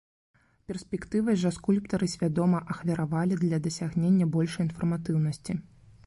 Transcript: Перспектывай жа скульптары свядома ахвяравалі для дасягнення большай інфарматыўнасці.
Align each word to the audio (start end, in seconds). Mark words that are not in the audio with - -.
Перспектывай 0.69 1.35
жа 1.41 1.49
скульптары 1.57 2.07
свядома 2.13 2.61
ахвяравалі 2.75 3.37
для 3.43 3.59
дасягнення 3.67 4.25
большай 4.37 4.65
інфарматыўнасці. 4.69 5.53